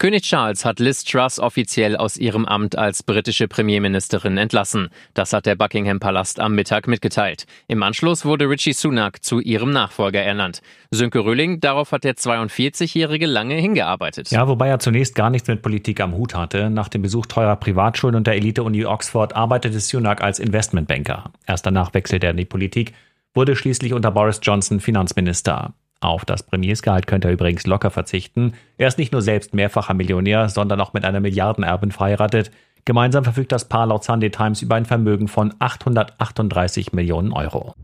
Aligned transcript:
König 0.00 0.22
Charles 0.22 0.64
hat 0.64 0.80
Liz 0.80 1.04
Truss 1.04 1.38
offiziell 1.38 1.94
aus 1.94 2.16
ihrem 2.16 2.46
Amt 2.46 2.78
als 2.78 3.02
britische 3.02 3.48
Premierministerin 3.48 4.38
entlassen. 4.38 4.88
Das 5.12 5.34
hat 5.34 5.44
der 5.44 5.56
Buckingham 5.56 6.00
Palast 6.00 6.40
am 6.40 6.54
Mittag 6.54 6.88
mitgeteilt. 6.88 7.44
Im 7.68 7.82
Anschluss 7.82 8.24
wurde 8.24 8.48
Richie 8.48 8.72
Sunak 8.72 9.22
zu 9.22 9.40
ihrem 9.40 9.72
Nachfolger 9.72 10.22
ernannt. 10.22 10.62
Sönke 10.90 11.18
Röhling, 11.18 11.60
darauf 11.60 11.92
hat 11.92 12.04
der 12.04 12.14
42-Jährige 12.14 13.26
lange 13.26 13.56
hingearbeitet. 13.56 14.30
Ja, 14.30 14.48
wobei 14.48 14.68
er 14.68 14.78
zunächst 14.78 15.14
gar 15.14 15.28
nichts 15.28 15.48
mit 15.48 15.60
Politik 15.60 16.00
am 16.00 16.14
Hut 16.14 16.34
hatte. 16.34 16.70
Nach 16.70 16.88
dem 16.88 17.02
Besuch 17.02 17.26
teurer 17.26 17.56
Privatschulen 17.56 18.16
und 18.16 18.26
der 18.26 18.36
Elite-Uni 18.36 18.86
Oxford 18.86 19.36
arbeitete 19.36 19.80
Sunak 19.80 20.22
als 20.22 20.38
Investmentbanker. 20.38 21.24
Erst 21.46 21.66
danach 21.66 21.92
wechselte 21.92 22.28
er 22.28 22.30
in 22.30 22.38
die 22.38 22.46
Politik, 22.46 22.94
wurde 23.34 23.54
schließlich 23.54 23.92
unter 23.92 24.10
Boris 24.10 24.40
Johnson 24.42 24.80
Finanzminister. 24.80 25.74
Auf 26.00 26.24
das 26.24 26.42
Premiersgehalt 26.42 27.06
könnte 27.06 27.28
er 27.28 27.34
übrigens 27.34 27.66
locker 27.66 27.90
verzichten. 27.90 28.54
Er 28.78 28.88
ist 28.88 28.96
nicht 28.96 29.12
nur 29.12 29.20
selbst 29.20 29.52
mehrfacher 29.52 29.92
Millionär, 29.92 30.48
sondern 30.48 30.80
auch 30.80 30.94
mit 30.94 31.04
einer 31.04 31.20
Milliardenerbin 31.20 31.92
verheiratet. 31.92 32.50
Gemeinsam 32.86 33.24
verfügt 33.24 33.52
das 33.52 33.68
Paar 33.68 33.86
laut 33.86 34.02
Sunday 34.02 34.30
Times 34.30 34.62
über 34.62 34.76
ein 34.76 34.86
Vermögen 34.86 35.28
von 35.28 35.52
838 35.58 36.94
Millionen 36.94 37.32
Euro. 37.32 37.74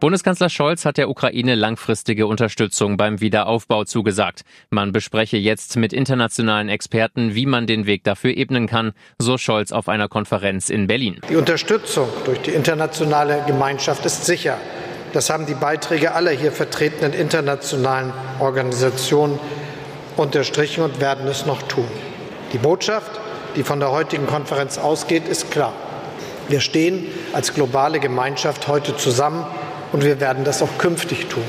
Bundeskanzler 0.00 0.48
Scholz 0.48 0.84
hat 0.84 0.96
der 0.96 1.08
Ukraine 1.08 1.54
langfristige 1.54 2.26
Unterstützung 2.26 2.96
beim 2.96 3.20
Wiederaufbau 3.20 3.84
zugesagt. 3.84 4.42
Man 4.68 4.90
bespreche 4.90 5.36
jetzt 5.36 5.76
mit 5.76 5.92
internationalen 5.92 6.68
Experten, 6.68 7.36
wie 7.36 7.46
man 7.46 7.68
den 7.68 7.86
Weg 7.86 8.02
dafür 8.02 8.36
ebnen 8.36 8.66
kann, 8.66 8.94
so 9.20 9.38
Scholz 9.38 9.70
auf 9.70 9.88
einer 9.88 10.08
Konferenz 10.08 10.70
in 10.70 10.88
Berlin. 10.88 11.20
Die 11.30 11.36
Unterstützung 11.36 12.08
durch 12.24 12.40
die 12.40 12.50
internationale 12.50 13.44
Gemeinschaft 13.46 14.04
ist 14.04 14.26
sicher. 14.26 14.58
Das 15.12 15.28
haben 15.28 15.46
die 15.46 15.54
Beiträge 15.54 16.14
aller 16.14 16.30
hier 16.30 16.52
vertretenen 16.52 17.12
internationalen 17.12 18.12
Organisationen 18.40 19.38
unterstrichen 20.16 20.84
und 20.84 21.00
werden 21.00 21.26
es 21.26 21.46
noch 21.46 21.62
tun. 21.62 21.88
Die 22.52 22.58
Botschaft, 22.58 23.10
die 23.56 23.62
von 23.62 23.80
der 23.80 23.90
heutigen 23.90 24.26
Konferenz 24.26 24.78
ausgeht, 24.78 25.28
ist 25.28 25.50
klar. 25.50 25.72
Wir 26.48 26.60
stehen 26.60 27.06
als 27.32 27.54
globale 27.54 28.00
Gemeinschaft 28.00 28.68
heute 28.68 28.96
zusammen 28.96 29.46
und 29.92 30.04
wir 30.04 30.20
werden 30.20 30.44
das 30.44 30.62
auch 30.62 30.78
künftig 30.78 31.28
tun. 31.28 31.44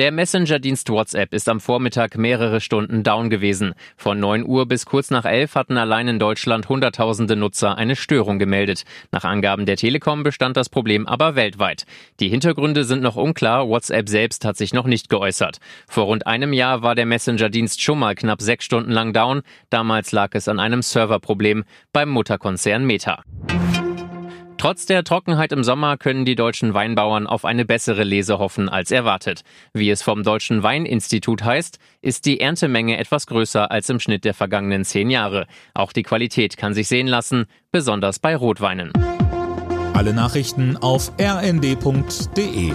Der 0.00 0.12
Messenger-Dienst 0.12 0.88
WhatsApp 0.88 1.34
ist 1.34 1.46
am 1.46 1.60
Vormittag 1.60 2.16
mehrere 2.16 2.62
Stunden 2.62 3.02
down 3.02 3.28
gewesen. 3.28 3.74
Von 3.98 4.18
9 4.18 4.46
Uhr 4.46 4.64
bis 4.64 4.86
kurz 4.86 5.10
nach 5.10 5.26
11 5.26 5.54
hatten 5.54 5.76
allein 5.76 6.08
in 6.08 6.18
Deutschland 6.18 6.70
Hunderttausende 6.70 7.36
Nutzer 7.36 7.76
eine 7.76 7.96
Störung 7.96 8.38
gemeldet. 8.38 8.84
Nach 9.12 9.24
Angaben 9.24 9.66
der 9.66 9.76
Telekom 9.76 10.22
bestand 10.22 10.56
das 10.56 10.70
Problem 10.70 11.06
aber 11.06 11.36
weltweit. 11.36 11.84
Die 12.18 12.30
Hintergründe 12.30 12.84
sind 12.84 13.02
noch 13.02 13.16
unklar, 13.16 13.68
WhatsApp 13.68 14.08
selbst 14.08 14.46
hat 14.46 14.56
sich 14.56 14.72
noch 14.72 14.86
nicht 14.86 15.10
geäußert. 15.10 15.58
Vor 15.86 16.04
rund 16.04 16.26
einem 16.26 16.54
Jahr 16.54 16.80
war 16.80 16.94
der 16.94 17.04
Messenger-Dienst 17.04 17.82
schon 17.82 17.98
mal 17.98 18.14
knapp 18.14 18.40
sechs 18.40 18.64
Stunden 18.64 18.92
lang 18.92 19.12
down. 19.12 19.42
Damals 19.68 20.12
lag 20.12 20.30
es 20.32 20.48
an 20.48 20.60
einem 20.60 20.80
Serverproblem 20.80 21.64
beim 21.92 22.08
Mutterkonzern 22.08 22.86
Meta. 22.86 23.22
Trotz 24.60 24.84
der 24.84 25.04
Trockenheit 25.04 25.52
im 25.52 25.64
Sommer 25.64 25.96
können 25.96 26.26
die 26.26 26.34
deutschen 26.34 26.74
Weinbauern 26.74 27.26
auf 27.26 27.46
eine 27.46 27.64
bessere 27.64 28.04
Lese 28.04 28.38
hoffen 28.38 28.68
als 28.68 28.90
erwartet. 28.90 29.40
Wie 29.72 29.88
es 29.88 30.02
vom 30.02 30.22
Deutschen 30.22 30.62
Weininstitut 30.62 31.42
heißt, 31.42 31.78
ist 32.02 32.26
die 32.26 32.40
Erntemenge 32.40 32.98
etwas 32.98 33.26
größer 33.26 33.70
als 33.70 33.88
im 33.88 34.00
Schnitt 34.00 34.26
der 34.26 34.34
vergangenen 34.34 34.84
zehn 34.84 35.08
Jahre. 35.08 35.46
Auch 35.72 35.94
die 35.94 36.02
Qualität 36.02 36.58
kann 36.58 36.74
sich 36.74 36.88
sehen 36.88 37.06
lassen, 37.06 37.46
besonders 37.72 38.18
bei 38.18 38.36
Rotweinen. 38.36 38.92
Alle 39.94 40.12
Nachrichten 40.12 40.76
auf 40.76 41.10
rnd.de 41.18 42.74